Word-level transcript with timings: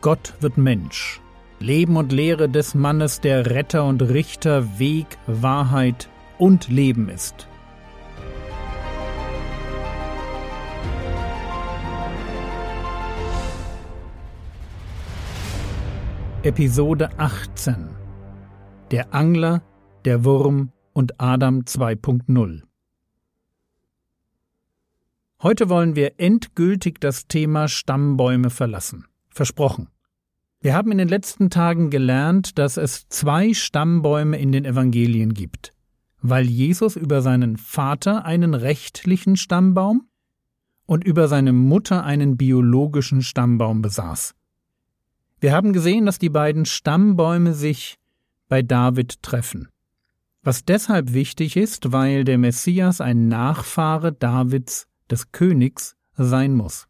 Gott 0.00 0.34
wird 0.40 0.56
Mensch. 0.56 1.20
Leben 1.58 1.96
und 1.96 2.12
Lehre 2.12 2.48
des 2.48 2.76
Mannes, 2.76 3.20
der 3.20 3.50
Retter 3.50 3.84
und 3.84 4.00
Richter, 4.00 4.78
Weg, 4.78 5.18
Wahrheit 5.26 6.08
und 6.38 6.68
Leben 6.68 7.08
ist. 7.08 7.48
Episode 16.44 17.10
18 17.18 17.88
Der 18.92 19.12
Angler, 19.12 19.62
der 20.04 20.24
Wurm 20.24 20.70
und 20.92 21.20
Adam 21.20 21.62
2.0 21.62 22.62
Heute 25.42 25.68
wollen 25.68 25.96
wir 25.96 26.20
endgültig 26.20 27.00
das 27.00 27.26
Thema 27.26 27.66
Stammbäume 27.66 28.50
verlassen. 28.50 29.06
Versprochen. 29.30 29.88
Wir 30.60 30.74
haben 30.74 30.90
in 30.90 30.98
den 30.98 31.08
letzten 31.08 31.50
Tagen 31.50 31.88
gelernt, 31.88 32.58
dass 32.58 32.76
es 32.78 33.08
zwei 33.08 33.54
Stammbäume 33.54 34.38
in 34.38 34.50
den 34.50 34.64
Evangelien 34.64 35.32
gibt, 35.32 35.72
weil 36.20 36.46
Jesus 36.46 36.96
über 36.96 37.22
seinen 37.22 37.56
Vater 37.56 38.24
einen 38.24 38.54
rechtlichen 38.54 39.36
Stammbaum 39.36 40.08
und 40.84 41.04
über 41.04 41.28
seine 41.28 41.52
Mutter 41.52 42.02
einen 42.02 42.36
biologischen 42.36 43.22
Stammbaum 43.22 43.82
besaß. 43.82 44.34
Wir 45.38 45.52
haben 45.52 45.72
gesehen, 45.72 46.06
dass 46.06 46.18
die 46.18 46.28
beiden 46.28 46.64
Stammbäume 46.64 47.54
sich 47.54 47.96
bei 48.48 48.62
David 48.62 49.22
treffen. 49.22 49.68
Was 50.42 50.64
deshalb 50.64 51.12
wichtig 51.12 51.56
ist, 51.56 51.92
weil 51.92 52.24
der 52.24 52.38
Messias 52.38 53.00
ein 53.00 53.28
Nachfahre 53.28 54.12
Davids, 54.12 54.88
des 55.08 55.30
Königs, 55.30 55.94
sein 56.16 56.54
muss. 56.54 56.88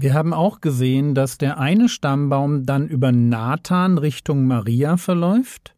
Wir 0.00 0.14
haben 0.14 0.32
auch 0.32 0.60
gesehen, 0.60 1.16
dass 1.16 1.38
der 1.38 1.58
eine 1.58 1.88
Stammbaum 1.88 2.64
dann 2.64 2.86
über 2.86 3.10
Nathan 3.10 3.98
Richtung 3.98 4.46
Maria 4.46 4.96
verläuft, 4.96 5.74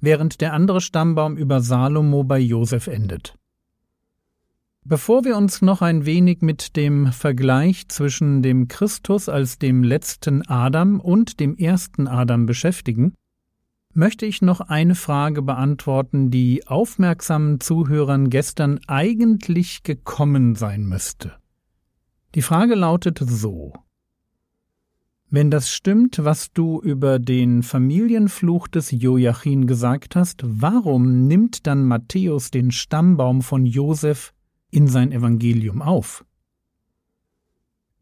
während 0.00 0.40
der 0.40 0.52
andere 0.52 0.80
Stammbaum 0.80 1.36
über 1.36 1.60
Salomo 1.60 2.24
bei 2.24 2.40
Josef 2.40 2.88
endet. 2.88 3.36
Bevor 4.82 5.24
wir 5.24 5.36
uns 5.36 5.62
noch 5.62 5.80
ein 5.80 6.06
wenig 6.06 6.42
mit 6.42 6.74
dem 6.74 7.12
Vergleich 7.12 7.86
zwischen 7.86 8.42
dem 8.42 8.66
Christus 8.66 9.28
als 9.28 9.60
dem 9.60 9.84
letzten 9.84 10.42
Adam 10.48 10.98
und 10.98 11.38
dem 11.38 11.56
ersten 11.56 12.08
Adam 12.08 12.46
beschäftigen, 12.46 13.14
möchte 13.94 14.26
ich 14.26 14.42
noch 14.42 14.60
eine 14.60 14.96
Frage 14.96 15.40
beantworten, 15.40 16.32
die 16.32 16.66
aufmerksamen 16.66 17.60
Zuhörern 17.60 18.28
gestern 18.28 18.80
eigentlich 18.88 19.84
gekommen 19.84 20.56
sein 20.56 20.82
müsste. 20.84 21.36
Die 22.34 22.42
Frage 22.42 22.74
lautet 22.74 23.18
so. 23.18 23.74
Wenn 25.28 25.50
das 25.50 25.70
stimmt, 25.70 26.24
was 26.24 26.52
du 26.52 26.80
über 26.82 27.18
den 27.18 27.62
Familienfluch 27.62 28.68
des 28.68 28.90
Joachim 28.90 29.66
gesagt 29.66 30.14
hast, 30.14 30.42
warum 30.44 31.26
nimmt 31.26 31.66
dann 31.66 31.86
Matthäus 31.86 32.50
den 32.50 32.70
Stammbaum 32.70 33.40
von 33.40 33.64
Josef 33.64 34.34
in 34.70 34.88
sein 34.88 35.10
Evangelium 35.10 35.80
auf? 35.80 36.24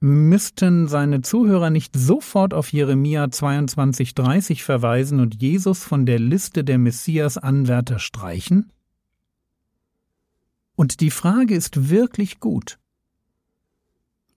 Müssten 0.01 0.89
seine 0.89 1.21
Zuhörer 1.21 1.71
nicht 1.71 1.95
sofort 1.95 2.53
auf 2.53 2.73
Jeremia 2.73 3.27
22,30 3.27 4.63
verweisen 4.63 5.21
und 5.21 5.41
Jesus 5.41 5.85
von 5.85 6.07
der 6.07 6.19
Liste 6.19 6.65
der 6.65 6.79
Messias-Anwärter 6.79 8.01
streichen? 8.01 8.73
Und 10.75 11.01
die 11.01 11.11
Frage 11.11 11.55
ist 11.55 11.91
wirklich 11.91 12.41
gut 12.41 12.80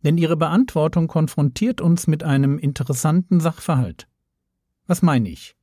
denn 0.04 0.18
ihre 0.18 0.38
Beantwortung 0.38 1.08
konfrontiert 1.08 1.82
uns 1.82 2.08
mit 2.08 2.24
einem 2.24 2.60
interessanten 2.60 3.40
Sachverhalt. 3.40 4.08
Was 4.86 5.02
meine 5.02 5.30
ich? 5.30 5.56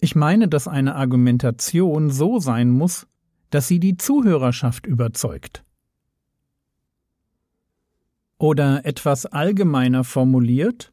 Ich 0.00 0.14
meine, 0.14 0.48
dass 0.48 0.68
eine 0.68 0.94
Argumentation 0.94 2.10
so 2.10 2.38
sein 2.38 2.70
muss, 2.70 3.06
dass 3.50 3.68
sie 3.68 3.80
die 3.80 3.96
Zuhörerschaft 3.96 4.86
überzeugt. 4.86 5.64
Oder 8.38 8.84
etwas 8.84 9.24
allgemeiner 9.24 10.04
formuliert, 10.04 10.92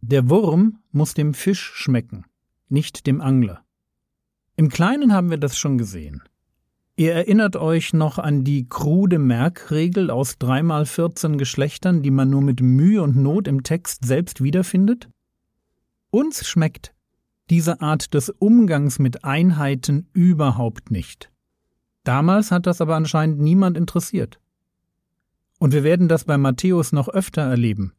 der 0.00 0.28
Wurm 0.28 0.78
muss 0.92 1.14
dem 1.14 1.34
Fisch 1.34 1.72
schmecken, 1.74 2.24
nicht 2.68 3.06
dem 3.06 3.20
Angler. 3.20 3.64
Im 4.56 4.68
Kleinen 4.68 5.12
haben 5.12 5.30
wir 5.30 5.38
das 5.38 5.56
schon 5.56 5.78
gesehen. 5.78 6.22
Ihr 6.94 7.14
erinnert 7.14 7.56
euch 7.56 7.94
noch 7.94 8.18
an 8.18 8.44
die 8.44 8.68
krude 8.68 9.18
Merkregel 9.18 10.10
aus 10.10 10.36
dreimal 10.38 10.84
vierzehn 10.84 11.38
Geschlechtern, 11.38 12.02
die 12.02 12.10
man 12.10 12.28
nur 12.28 12.42
mit 12.42 12.60
Mühe 12.60 13.02
und 13.02 13.16
Not 13.16 13.48
im 13.48 13.62
Text 13.62 14.04
selbst 14.04 14.42
wiederfindet? 14.42 15.08
Uns 16.10 16.46
schmeckt 16.46 16.94
diese 17.48 17.80
Art 17.80 18.12
des 18.12 18.28
Umgangs 18.28 18.98
mit 18.98 19.24
Einheiten 19.24 20.08
überhaupt 20.12 20.90
nicht. 20.90 21.30
Damals 22.04 22.50
hat 22.50 22.66
das 22.66 22.82
aber 22.82 22.96
anscheinend 22.96 23.40
niemand 23.40 23.78
interessiert. 23.78 24.38
Und 25.58 25.72
wir 25.72 25.84
werden 25.84 26.08
das 26.08 26.24
bei 26.24 26.36
Matthäus 26.36 26.92
noch 26.92 27.08
öfter 27.08 27.42
erleben. 27.42 27.94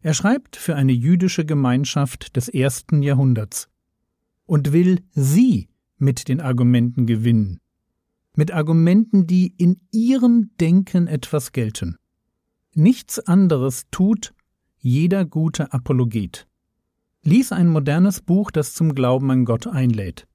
Er 0.00 0.14
schreibt 0.14 0.56
für 0.56 0.74
eine 0.74 0.92
jüdische 0.92 1.44
Gemeinschaft 1.44 2.36
des 2.36 2.48
ersten 2.48 3.02
Jahrhunderts 3.02 3.68
und 4.46 4.72
will 4.72 5.00
sie 5.10 5.68
mit 5.98 6.28
den 6.28 6.40
Argumenten 6.40 7.06
gewinnen 7.06 7.60
mit 8.36 8.52
Argumenten, 8.52 9.26
die 9.26 9.54
in 9.56 9.80
ihrem 9.90 10.50
Denken 10.60 11.08
etwas 11.08 11.52
gelten. 11.52 11.96
Nichts 12.74 13.18
anderes 13.18 13.86
tut 13.90 14.34
jeder 14.78 15.24
gute 15.24 15.72
Apologet. 15.72 16.46
Lies 17.22 17.50
ein 17.50 17.68
modernes 17.68 18.20
Buch, 18.20 18.50
das 18.50 18.74
zum 18.74 18.94
Glauben 18.94 19.30
an 19.30 19.44
Gott 19.44 19.66
einlädt. 19.66 20.28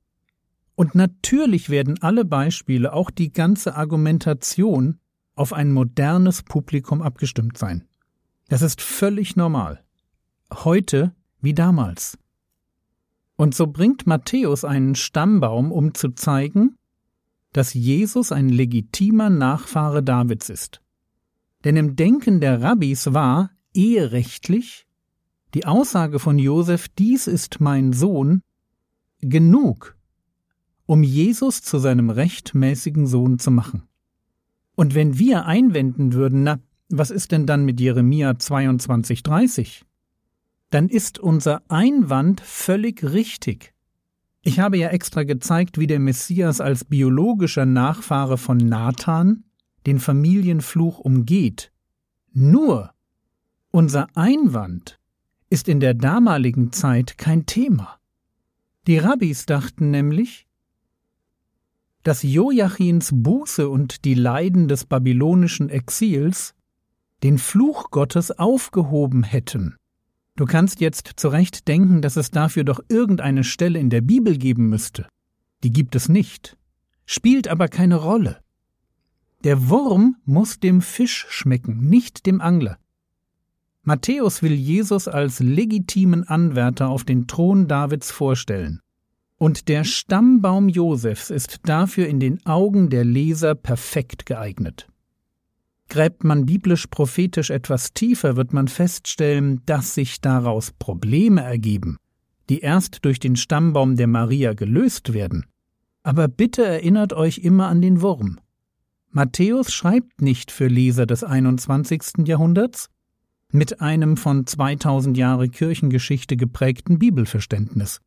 Und 0.75 0.95
natürlich 0.95 1.69
werden 1.69 2.01
alle 2.01 2.25
Beispiele, 2.25 2.91
auch 2.91 3.11
die 3.11 3.31
ganze 3.31 3.75
Argumentation, 3.75 4.97
auf 5.35 5.53
ein 5.53 5.71
modernes 5.71 6.43
Publikum 6.43 7.01
abgestimmt 7.01 7.57
sein. 7.57 7.87
Das 8.49 8.61
ist 8.61 8.81
völlig 8.81 9.35
normal. 9.35 9.83
Heute 10.53 11.15
wie 11.39 11.53
damals. 11.53 12.17
Und 13.37 13.55
so 13.55 13.67
bringt 13.67 14.05
Matthäus 14.05 14.65
einen 14.65 14.95
Stammbaum, 14.95 15.71
um 15.71 15.93
zu 15.93 16.09
zeigen, 16.09 16.77
dass 17.53 17.73
Jesus 17.73 18.31
ein 18.31 18.49
legitimer 18.49 19.29
Nachfahre 19.29 20.03
Davids 20.03 20.49
ist. 20.49 20.81
Denn 21.63 21.75
im 21.75 21.95
Denken 21.95 22.39
der 22.39 22.61
Rabbis 22.61 23.13
war 23.13 23.51
eherechtlich 23.73 24.87
die 25.53 25.65
Aussage 25.65 26.19
von 26.19 26.39
Josef, 26.39 26.87
dies 26.87 27.27
ist 27.27 27.59
mein 27.59 27.91
Sohn, 27.91 28.41
genug, 29.19 29.97
um 30.85 31.03
Jesus 31.03 31.61
zu 31.61 31.77
seinem 31.77 32.09
rechtmäßigen 32.09 33.05
Sohn 33.05 33.37
zu 33.37 33.51
machen. 33.51 33.83
Und 34.75 34.95
wenn 34.95 35.19
wir 35.19 35.45
einwenden 35.45 36.13
würden, 36.13 36.43
na, 36.43 36.59
was 36.89 37.11
ist 37.11 37.31
denn 37.31 37.45
dann 37.45 37.65
mit 37.65 37.79
Jeremia 37.79 38.31
22,30? 38.31 39.83
Dann 40.69 40.87
ist 40.87 41.19
unser 41.19 41.61
Einwand 41.69 42.41
völlig 42.41 43.03
richtig. 43.03 43.73
Ich 44.43 44.59
habe 44.59 44.77
ja 44.77 44.89
extra 44.89 45.23
gezeigt, 45.23 45.77
wie 45.77 45.87
der 45.87 45.99
Messias 45.99 46.61
als 46.61 46.83
biologischer 46.83 47.65
Nachfahre 47.65 48.37
von 48.37 48.57
Nathan 48.57 49.43
den 49.85 49.99
Familienfluch 49.99 50.99
umgeht. 50.99 51.71
Nur 52.33 52.93
unser 53.71 54.07
Einwand 54.15 54.99
ist 55.49 55.67
in 55.67 55.79
der 55.79 55.93
damaligen 55.93 56.71
Zeit 56.71 57.17
kein 57.17 57.45
Thema. 57.45 57.99
Die 58.87 58.97
Rabbis 58.97 59.45
dachten 59.45 59.91
nämlich, 59.91 60.47
dass 62.03 62.23
Joachins 62.23 63.11
Buße 63.13 63.69
und 63.69 64.05
die 64.05 64.15
Leiden 64.15 64.67
des 64.67 64.85
babylonischen 64.85 65.69
Exils 65.69 66.55
den 67.21 67.37
Fluch 67.37 67.91
Gottes 67.91 68.31
aufgehoben 68.31 69.23
hätten. 69.23 69.75
Du 70.35 70.45
kannst 70.45 70.79
jetzt 70.79 71.11
zu 71.17 71.27
Recht 71.27 71.67
denken, 71.67 72.01
dass 72.01 72.15
es 72.15 72.31
dafür 72.31 72.63
doch 72.63 72.79
irgendeine 72.89 73.43
Stelle 73.43 73.79
in 73.79 73.89
der 73.89 74.01
Bibel 74.01 74.37
geben 74.37 74.69
müsste. 74.69 75.07
Die 75.63 75.71
gibt 75.71 75.95
es 75.95 76.09
nicht. 76.09 76.57
Spielt 77.05 77.47
aber 77.47 77.67
keine 77.67 77.97
Rolle. 77.97 78.39
Der 79.43 79.69
Wurm 79.69 80.15
muss 80.23 80.59
dem 80.59 80.81
Fisch 80.81 81.25
schmecken, 81.29 81.89
nicht 81.89 82.25
dem 82.25 82.41
Angler. 82.41 82.77
Matthäus 83.83 84.43
will 84.43 84.53
Jesus 84.53 85.07
als 85.07 85.39
legitimen 85.39 86.23
Anwärter 86.23 86.89
auf 86.89 87.03
den 87.03 87.27
Thron 87.27 87.67
Davids 87.67 88.11
vorstellen. 88.11 88.79
Und 89.37 89.67
der 89.69 89.83
Stammbaum 89.83 90.69
Josefs 90.69 91.31
ist 91.31 91.61
dafür 91.63 92.07
in 92.07 92.19
den 92.19 92.45
Augen 92.45 92.91
der 92.91 93.03
Leser 93.03 93.55
perfekt 93.55 94.27
geeignet. 94.27 94.87
Gräbt 95.91 96.23
man 96.23 96.45
biblisch-prophetisch 96.45 97.49
etwas 97.49 97.91
tiefer, 97.93 98.37
wird 98.37 98.53
man 98.53 98.69
feststellen, 98.69 99.61
dass 99.65 99.93
sich 99.93 100.21
daraus 100.21 100.71
Probleme 100.71 101.41
ergeben, 101.41 101.97
die 102.49 102.59
erst 102.59 103.03
durch 103.03 103.19
den 103.19 103.35
Stammbaum 103.35 103.97
der 103.97 104.07
Maria 104.07 104.53
gelöst 104.53 105.11
werden. 105.11 105.47
Aber 106.01 106.29
bitte 106.29 106.65
erinnert 106.65 107.11
euch 107.11 107.39
immer 107.39 107.67
an 107.67 107.81
den 107.81 108.01
Wurm. 108.01 108.39
Matthäus 109.09 109.73
schreibt 109.73 110.21
nicht 110.21 110.49
für 110.49 110.67
Leser 110.67 111.05
des 111.05 111.25
21. 111.25 112.25
Jahrhunderts, 112.25 112.89
mit 113.51 113.81
einem 113.81 114.15
von 114.15 114.47
2000 114.47 115.17
Jahre 115.17 115.49
Kirchengeschichte 115.49 116.37
geprägten 116.37 116.99
Bibelverständnis. 116.99 117.99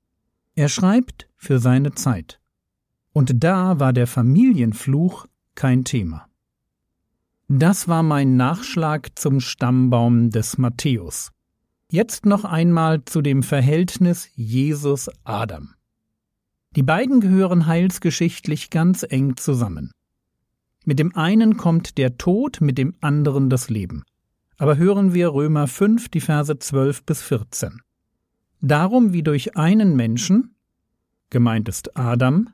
Er 0.54 0.70
schreibt 0.70 1.28
für 1.36 1.58
seine 1.58 1.92
Zeit. 1.92 2.40
Und 3.12 3.44
da 3.44 3.78
war 3.78 3.92
der 3.92 4.06
Familienfluch 4.06 5.26
kein 5.54 5.84
Thema. 5.84 6.30
Das 7.48 7.88
war 7.88 8.02
mein 8.02 8.38
Nachschlag 8.38 9.18
zum 9.18 9.38
Stammbaum 9.38 10.30
des 10.30 10.56
Matthäus. 10.56 11.30
Jetzt 11.90 12.24
noch 12.24 12.46
einmal 12.46 13.04
zu 13.04 13.20
dem 13.20 13.42
Verhältnis 13.42 14.30
Jesus-Adam. 14.34 15.74
Die 16.74 16.82
beiden 16.82 17.20
gehören 17.20 17.66
heilsgeschichtlich 17.66 18.70
ganz 18.70 19.04
eng 19.06 19.36
zusammen. 19.36 19.90
Mit 20.86 20.98
dem 20.98 21.14
einen 21.14 21.58
kommt 21.58 21.98
der 21.98 22.16
Tod, 22.16 22.62
mit 22.62 22.78
dem 22.78 22.94
anderen 23.02 23.50
das 23.50 23.68
Leben. 23.68 24.04
Aber 24.56 24.78
hören 24.78 25.12
wir 25.12 25.34
Römer 25.34 25.66
5, 25.66 26.08
die 26.08 26.20
Verse 26.20 26.58
12 26.58 27.04
bis 27.04 27.20
14. 27.20 27.82
Darum 28.62 29.12
wie 29.12 29.22
durch 29.22 29.54
einen 29.54 29.96
Menschen, 29.96 30.54
gemeint 31.28 31.68
ist 31.68 31.94
Adam, 31.94 32.53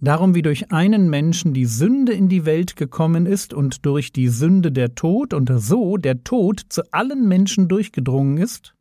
darum 0.00 0.34
wie 0.34 0.42
durch 0.42 0.72
einen 0.72 1.08
Menschen 1.08 1.54
die 1.54 1.66
Sünde 1.66 2.12
in 2.12 2.28
die 2.28 2.44
Welt 2.44 2.76
gekommen 2.76 3.26
ist 3.26 3.54
und 3.54 3.86
durch 3.86 4.12
die 4.12 4.28
Sünde 4.28 4.72
der 4.72 4.94
Tod 4.94 5.32
und 5.32 5.50
so 5.56 5.96
der 5.96 6.22
Tod 6.22 6.62
zu 6.68 6.82
allen 6.92 7.26
Menschen 7.28 7.68
durchgedrungen 7.68 8.36
ist, 8.36 8.74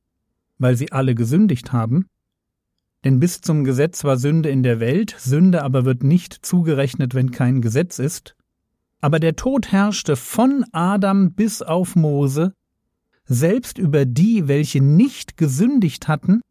weil 0.57 0.75
sie 0.75 0.91
alle 0.91 1.15
gesündigt 1.15 1.71
haben, 1.71 2.07
denn 3.05 3.19
bis 3.19 3.39
zum 3.39 3.63
Gesetz 3.63 4.03
war 4.03 4.17
Sünde 4.17 4.49
in 4.49 4.63
der 4.63 4.79
Welt, 4.79 5.15
Sünde 5.19 5.61
aber 5.61 5.85
wird 5.85 6.03
nicht 6.03 6.43
zugerechnet, 6.43 7.13
wenn 7.13 7.29
kein 7.29 7.61
Gesetz 7.61 7.99
ist. 7.99 8.35
Aber 8.99 9.19
der 9.19 9.35
Tod 9.35 9.71
herrschte 9.71 10.15
von 10.15 10.65
Adam 10.71 11.33
bis 11.33 11.61
auf 11.61 11.95
Mose, 11.95 12.53
selbst 13.25 13.77
über 13.77 14.05
die, 14.05 14.47
welche 14.47 14.81
nicht 14.81 15.37
gesündigt 15.37 16.07
hatten, 16.07 16.41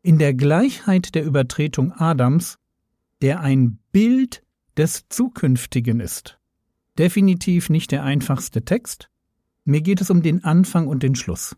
in 0.00 0.18
der 0.18 0.32
Gleichheit 0.32 1.14
der 1.14 1.26
Übertretung 1.26 1.92
Adams, 1.92 2.56
der 3.20 3.40
ein 3.40 3.78
Bild 3.92 4.42
des 4.76 5.08
Zukünftigen 5.08 6.00
ist. 6.00 6.38
Definitiv 6.98 7.70
nicht 7.70 7.90
der 7.90 8.04
einfachste 8.04 8.62
Text. 8.62 9.08
Mir 9.64 9.80
geht 9.80 10.00
es 10.00 10.10
um 10.10 10.22
den 10.22 10.44
Anfang 10.44 10.88
und 10.88 11.02
den 11.02 11.14
Schluss. 11.14 11.56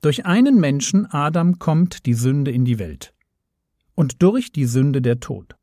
Durch 0.00 0.26
einen 0.26 0.58
Menschen, 0.58 1.06
Adam, 1.06 1.58
kommt 1.58 2.06
die 2.06 2.14
Sünde 2.14 2.50
in 2.50 2.64
die 2.64 2.78
Welt 2.78 3.14
und 3.94 4.22
durch 4.22 4.50
die 4.50 4.64
Sünde 4.64 5.02
der 5.02 5.20
Tod. 5.20 5.56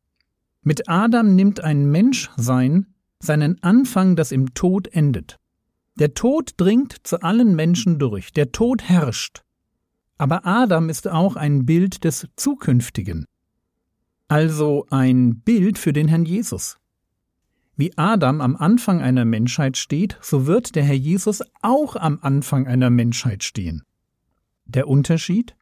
Mit 0.62 0.88
Adam 0.88 1.36
nimmt 1.36 1.62
ein 1.62 1.90
Menschsein 1.90 2.94
seinen 3.20 3.62
Anfang, 3.64 4.16
das 4.16 4.32
im 4.32 4.54
Tod 4.54 4.88
endet. 4.88 5.40
Der 5.96 6.14
Tod 6.14 6.52
dringt 6.58 6.96
zu 7.04 7.22
allen 7.22 7.56
Menschen 7.56 7.98
durch, 7.98 8.32
der 8.32 8.52
Tod 8.52 8.84
herrscht. 8.84 9.42
Aber 10.18 10.46
Adam 10.46 10.90
ist 10.90 11.08
auch 11.08 11.36
ein 11.36 11.66
Bild 11.66 12.04
des 12.04 12.28
Zukünftigen, 12.36 13.26
also 14.28 14.86
ein 14.90 15.40
Bild 15.40 15.78
für 15.78 15.94
den 15.94 16.08
Herrn 16.08 16.26
Jesus. 16.26 16.78
Wie 17.76 17.96
Adam 17.98 18.42
am 18.42 18.56
Anfang 18.56 19.02
einer 19.02 19.24
Menschheit 19.24 19.78
steht, 19.78 20.18
so 20.22 20.48
wird 20.48 20.76
der 20.76 20.84
Herr 20.84 20.96
Jesus 20.96 21.44
auch 21.62 21.96
am 21.96 22.20
Anfang 22.22 22.68
einer 22.68 22.90
Menschheit 22.90 23.44
stehen. 23.44 23.84
Der 24.66 24.88
Unterschied? 24.88 25.56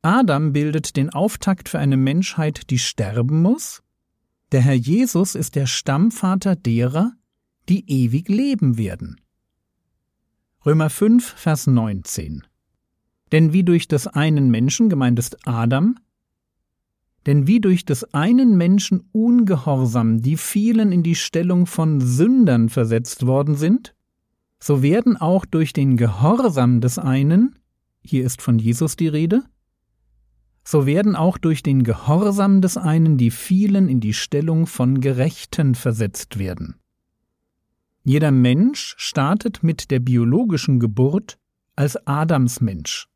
Adam 0.00 0.52
bildet 0.52 0.96
den 0.96 1.10
Auftakt 1.10 1.68
für 1.68 1.80
eine 1.80 1.96
Menschheit, 1.96 2.70
die 2.70 2.78
sterben 2.78 3.42
muss. 3.42 3.82
Der 4.52 4.60
Herr 4.60 4.74
Jesus 4.74 5.34
ist 5.34 5.56
der 5.56 5.66
Stammvater 5.66 6.54
derer, 6.54 7.12
die 7.68 7.90
ewig 7.90 8.28
leben 8.28 8.78
werden. 8.78 9.20
Römer 10.64 10.90
5, 10.90 11.34
Vers 11.34 11.66
19. 11.66 12.46
Denn 13.32 13.52
wie 13.52 13.64
durch 13.64 13.88
des 13.88 14.06
einen 14.06 14.50
Menschen, 14.50 14.88
gemeint 14.88 15.18
ist 15.18 15.46
Adam, 15.46 15.96
denn 17.28 17.46
wie 17.46 17.60
durch 17.60 17.84
des 17.84 18.14
einen 18.14 18.56
Menschen 18.56 19.06
Ungehorsam 19.12 20.22
die 20.22 20.38
vielen 20.38 20.92
in 20.92 21.02
die 21.02 21.14
Stellung 21.14 21.66
von 21.66 22.00
Sündern 22.00 22.70
versetzt 22.70 23.26
worden 23.26 23.54
sind, 23.54 23.94
so 24.58 24.82
werden 24.82 25.18
auch 25.18 25.44
durch 25.44 25.74
den 25.74 25.98
Gehorsam 25.98 26.80
des 26.80 26.98
einen, 26.98 27.58
hier 28.02 28.24
ist 28.24 28.40
von 28.40 28.58
Jesus 28.58 28.96
die 28.96 29.08
Rede, 29.08 29.42
so 30.64 30.86
werden 30.86 31.16
auch 31.16 31.36
durch 31.36 31.62
den 31.62 31.82
Gehorsam 31.84 32.62
des 32.62 32.78
einen 32.78 33.18
die 33.18 33.30
vielen 33.30 33.90
in 33.90 34.00
die 34.00 34.14
Stellung 34.14 34.66
von 34.66 35.02
Gerechten 35.02 35.74
versetzt 35.74 36.38
werden. 36.38 36.76
Jeder 38.04 38.30
Mensch 38.30 38.94
startet 38.96 39.62
mit 39.62 39.90
der 39.90 40.00
biologischen 40.00 40.80
Geburt 40.80 41.38
als 41.76 42.06
Adamsmensch. 42.06 43.07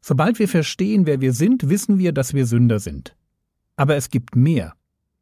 Sobald 0.00 0.38
wir 0.38 0.48
verstehen, 0.48 1.06
wer 1.06 1.20
wir 1.20 1.32
sind, 1.32 1.68
wissen 1.68 1.98
wir, 1.98 2.12
dass 2.12 2.34
wir 2.34 2.46
Sünder 2.46 2.78
sind. 2.78 3.16
Aber 3.76 3.96
es 3.96 4.10
gibt 4.10 4.36
mehr. 4.36 4.74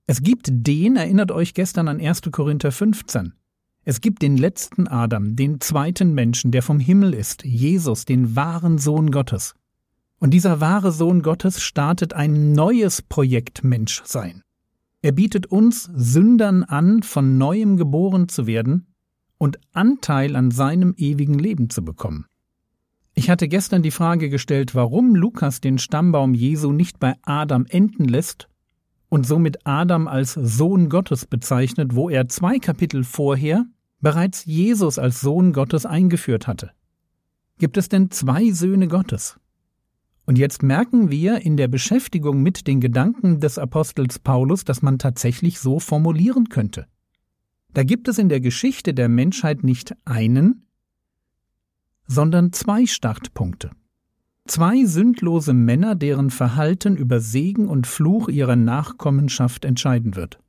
Es 0.07 0.23
gibt 0.23 0.47
den, 0.51 0.97
erinnert 0.97 1.33
euch 1.33 1.55
gestern 1.55 1.89
an 1.89 2.01
1. 2.01 2.23
Korinther 2.31 2.73
15. 2.73 3.35
Es 3.85 4.01
gibt 4.01 4.23
den 4.23 4.37
letzten 4.37 4.87
Adam, 4.87 5.35
den 5.37 5.61
zweiten 5.61 6.15
Menschen, 6.15 6.51
der 6.51 6.63
vom 6.63 6.79
Himmel 6.79 7.15
ist, 7.15 7.45
Jesus, 7.45 8.05
den 8.05 8.37
wahren 8.37 8.79
Sohn 8.79 9.11
Gottes. 9.11 9.55
Und 10.19 10.33
dieser 10.33 10.61
wahre 10.61 10.93
Sohn 10.93 11.23
Gottes 11.23 11.63
startet 11.63 12.13
ein 12.13 12.53
neues 12.53 13.03
Projekt 13.03 13.65
Menschsein. 13.65 14.43
Er 15.01 15.13
bietet 15.13 15.47
uns 15.47 15.85
Sündern 15.95 16.65
an, 16.65 17.03
von 17.03 17.39
neuem 17.39 17.77
geboren 17.77 18.29
zu 18.29 18.47
werden 18.47 18.89
und 19.39 19.59
Anteil 19.73 20.35
an 20.37 20.51
seinem 20.51 20.95
ewigen 20.97 21.39
Leben 21.39 21.71
zu 21.71 21.85
bekommen. 21.85 22.27
Ich 23.19 23.31
hatte 23.31 23.49
gestern 23.49 23.83
die 23.83 23.91
Frage 23.91 24.29
gestellt, 24.29 24.77
warum 24.77 25.17
Lukas 25.17 25.61
den 25.61 25.79
Stammbaum 25.79 26.35
Jesu 26.35 26.71
nicht 26.71 27.01
bei 27.01 27.17
Adam 27.23 27.67
enden 27.69 28.05
lässt 28.05 28.49
und 29.09 29.27
somit 29.27 29.67
Adam 29.67 30.07
als 30.07 30.35
Sohn 30.35 30.89
Gottes 30.89 31.27
bezeichnet, 31.27 31.97
wo 31.97 32.09
er 32.09 32.29
zwei 32.29 32.61
Kapitel 32.61 33.03
vorher 33.03 33.67
bereits 34.01 34.45
Jesus 34.45 35.01
als 35.01 35.21
Sohn 35.21 35.53
Gottes 35.53 35.85
eingeführt 35.85 36.47
hatte. 36.47 36.71
Gibt 37.59 37.77
es 37.77 37.89
denn 37.89 38.13
zwei 38.13 38.53
Söhne 38.53 38.87
Gottes? 38.87 39.41
Und 40.25 40.39
jetzt 40.39 40.63
merken 40.63 41.11
wir 41.11 41.41
in 41.41 41.57
der 41.57 41.67
Beschäftigung 41.67 42.41
mit 42.41 42.69
den 42.69 42.81
Gedanken 42.81 43.41
des 43.41 43.59
Apostels 43.59 44.21
Paulus, 44.21 44.63
dass 44.63 44.81
man 44.81 44.97
tatsächlich 44.97 45.59
so 45.59 45.81
formulieren 45.81 46.51
könnte. 46.51 46.87
Da 47.75 47.83
gibt 47.83 48.07
es 48.07 48.19
in 48.19 48.29
der 48.29 48.41
Geschichte 48.41 48.95
der 48.95 49.09
Menschheit 49.09 49.65
nicht 49.65 49.97
einen, 50.05 50.68
sondern 52.09 52.53
zwei 52.53 52.87
Startpunkte. 52.87 53.71
Zwei 54.47 54.87
sündlose 54.87 55.53
Männer, 55.53 55.95
deren 55.95 56.31
Verhalten 56.31 56.97
über 56.97 57.21
Segen 57.21 57.69
und 57.69 57.87
Fluch 57.87 58.29
ihrer 58.29 58.57
Nachkommenschaft 58.57 59.67
entscheiden 59.67 60.17
wird. 60.17 60.41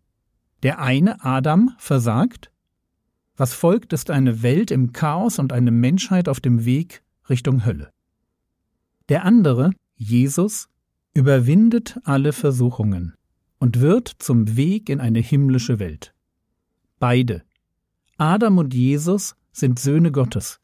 Der 0.63 0.79
eine, 0.79 1.23
Adam, 1.23 1.75
versagt. 1.77 2.49
Was 3.35 3.53
folgt, 3.53 3.93
ist 3.93 4.09
eine 4.09 4.41
Welt 4.41 4.71
im 4.71 4.93
Chaos 4.93 5.37
und 5.37 5.53
eine 5.53 5.71
Menschheit 5.71 6.29
auf 6.29 6.39
dem 6.39 6.65
Weg 6.65 7.03
Richtung 7.29 7.65
Hölle. 7.65 7.91
Der 9.09 9.25
andere, 9.25 9.71
Jesus, 9.95 10.69
überwindet 11.13 11.99
alle 12.05 12.31
Versuchungen 12.31 13.15
und 13.59 13.81
wird 13.81 14.07
zum 14.19 14.55
Weg 14.55 14.89
in 14.89 15.01
eine 15.01 15.19
himmlische 15.19 15.79
Welt. 15.79 16.13
Beide, 16.99 17.43
Adam 18.17 18.57
und 18.57 18.73
Jesus, 18.73 19.35
sind 19.51 19.79
Söhne 19.79 20.11
Gottes, 20.11 20.59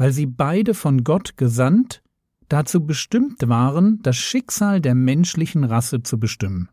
weil 0.00 0.12
sie 0.12 0.24
beide 0.24 0.72
von 0.72 1.04
Gott 1.04 1.36
gesandt, 1.36 2.02
dazu 2.48 2.86
bestimmt 2.86 3.46
waren, 3.46 4.00
das 4.00 4.16
Schicksal 4.16 4.80
der 4.80 4.94
menschlichen 4.94 5.62
Rasse 5.62 6.02
zu 6.02 6.18
bestimmen 6.18 6.70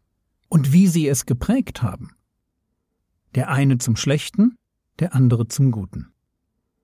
und 0.48 0.72
wie 0.72 0.88
sie 0.88 1.10
es 1.10 1.26
geprägt 1.26 1.84
haben. 1.84 2.12
Der 3.36 3.50
eine 3.50 3.80
zum 3.80 3.98
Schlechten, 3.98 4.56
der 5.00 5.14
andere 5.14 5.50
zum 5.50 5.72
Guten. 5.72 6.08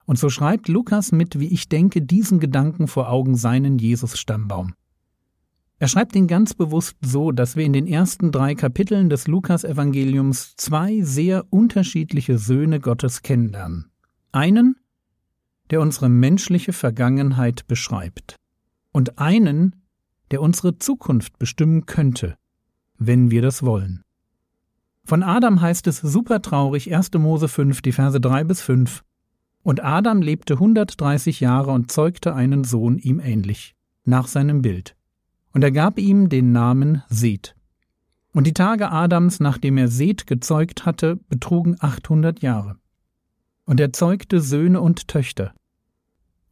Und 0.04 0.20
so 0.20 0.28
schreibt 0.28 0.68
Lukas 0.68 1.14
mit, 1.14 1.40
wie 1.40 1.48
ich 1.48 1.70
denke, 1.70 2.02
diesen 2.02 2.42
Gedanken 2.42 2.90
vor 2.90 3.10
Augen 3.10 3.38
seinen 3.38 3.78
Jesus-Stammbaum. 3.78 4.74
Er 5.80 5.88
schreibt 5.88 6.14
ihn 6.14 6.28
ganz 6.28 6.54
bewusst 6.54 6.98
so, 7.00 7.32
dass 7.32 7.56
wir 7.56 7.64
in 7.64 7.72
den 7.72 7.88
ersten 7.88 8.34
drei 8.34 8.54
Kapiteln 8.54 9.10
des 9.10 9.28
Lukas-Evangeliums 9.28 10.58
zwei 10.58 11.04
sehr 11.04 11.46
unterschiedliche 11.54 12.38
Söhne 12.38 12.82
Gottes 12.82 13.22
kennenlernen. 13.22 13.92
Einen, 14.34 14.76
der 15.74 15.82
unsere 15.82 16.08
menschliche 16.08 16.72
Vergangenheit 16.72 17.66
beschreibt, 17.68 18.36
und 18.92 19.18
einen, 19.18 19.76
der 20.30 20.40
unsere 20.40 20.78
Zukunft 20.78 21.40
bestimmen 21.40 21.88
könnte, 21.88 22.38
wenn 23.00 23.32
wir 23.32 23.42
das 23.42 23.64
wollen. 23.64 24.04
Von 25.04 25.24
Adam 25.24 25.62
heißt 25.62 25.88
es 25.88 25.98
super 25.98 26.44
traurig 26.44 26.94
1. 26.94 27.12
Mose 27.16 27.48
5, 27.48 27.82
die 27.82 27.92
Verse 27.92 28.22
3 28.22 28.44
bis 28.44 28.62
5. 28.62 29.04
Und 29.64 29.84
Adam 29.84 30.22
lebte 30.22 30.54
130 30.54 31.40
Jahre 31.40 31.72
und 31.72 31.92
zeugte 31.92 32.36
einen 32.36 32.64
Sohn 32.64 33.00
ihm 33.00 33.20
ähnlich, 33.20 33.74
nach 34.06 34.28
seinem 34.28 34.62
Bild. 34.62 34.96
Und 35.54 35.64
er 35.64 35.72
gab 35.72 35.98
ihm 35.98 36.30
den 36.30 36.52
Namen 36.52 37.02
Seth. 37.10 37.56
Und 38.32 38.46
die 38.46 38.54
Tage 38.54 38.92
Adams, 38.92 39.40
nachdem 39.40 39.80
er 39.80 39.88
Seth 39.88 40.28
gezeugt 40.28 40.86
hatte, 40.86 41.16
betrugen 41.30 41.78
800 41.80 42.44
Jahre. 42.44 42.78
Und 43.66 43.80
er 43.80 43.92
zeugte 43.92 44.40
Söhne 44.40 44.80
und 44.80 45.08
Töchter. 45.08 45.56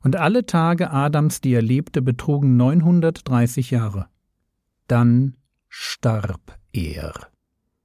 Und 0.04 0.16
alle 0.16 0.46
Tage 0.46 0.92
Adams, 0.92 1.42
die 1.42 1.54
er 1.54 1.62
lebte, 1.62 2.02
betrugen 2.02 2.58
930 2.58 3.72
Jahre. 3.72 4.08
Dann 4.88 5.36
starb 5.70 6.58
er. 6.74 7.14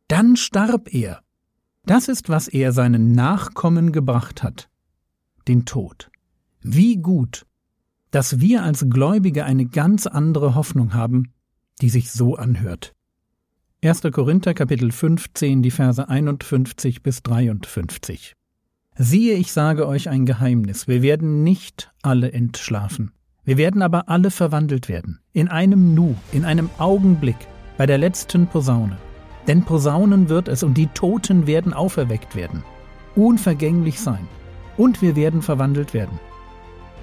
Dann 0.08 0.36
starb 0.36 0.92
er. 0.92 1.20
Das 1.84 2.08
ist, 2.08 2.28
was 2.28 2.48
er 2.48 2.72
seinen 2.72 3.12
Nachkommen 3.12 3.92
gebracht 3.92 4.42
hat. 4.42 4.68
Den 5.46 5.64
Tod. 5.66 6.10
Wie 6.60 6.96
gut, 6.96 7.46
dass 8.10 8.40
wir 8.40 8.62
als 8.62 8.86
Gläubige 8.88 9.44
eine 9.44 9.66
ganz 9.66 10.06
andere 10.06 10.54
Hoffnung 10.54 10.94
haben, 10.94 11.32
die 11.80 11.90
sich 11.90 12.10
so 12.10 12.36
anhört. 12.36 12.94
1. 13.82 14.00
Korinther 14.10 14.54
Kapitel 14.54 14.90
15, 14.90 15.62
die 15.62 15.70
Verse 15.70 16.08
51 16.08 17.02
bis 17.02 17.22
53. 17.22 18.34
Siehe, 18.98 19.34
ich 19.34 19.52
sage 19.52 19.86
euch 19.86 20.08
ein 20.08 20.24
Geheimnis, 20.24 20.88
wir 20.88 21.02
werden 21.02 21.42
nicht 21.42 21.92
alle 22.00 22.32
entschlafen. 22.32 23.12
Wir 23.44 23.58
werden 23.58 23.82
aber 23.82 24.08
alle 24.08 24.30
verwandelt 24.30 24.88
werden, 24.88 25.20
in 25.34 25.48
einem 25.48 25.92
Nu, 25.94 26.14
in 26.32 26.46
einem 26.46 26.70
Augenblick, 26.78 27.36
bei 27.76 27.84
der 27.84 27.98
letzten 27.98 28.46
Posaune. 28.46 28.96
Denn 29.46 29.64
Posaunen 29.64 30.30
wird 30.30 30.48
es 30.48 30.62
und 30.62 30.78
die 30.78 30.86
Toten 30.86 31.46
werden 31.46 31.74
auferweckt 31.74 32.34
werden, 32.34 32.64
unvergänglich 33.14 34.00
sein, 34.00 34.26
und 34.78 35.02
wir 35.02 35.14
werden 35.14 35.42
verwandelt 35.42 35.92
werden. 35.92 36.18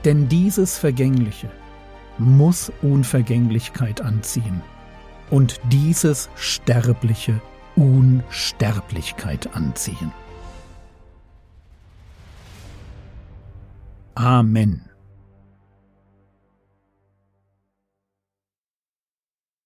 Denn 0.04 0.28
dieses 0.28 0.80
Vergängliche 0.80 1.52
muss 2.18 2.72
Unvergänglichkeit 2.82 4.02
anziehen 4.02 4.64
und 5.30 5.62
dieses 5.72 6.30
Sterbliche 6.36 7.40
Unsterblichkeit 7.76 9.56
anziehen. 9.56 10.12
Amen. 14.18 14.93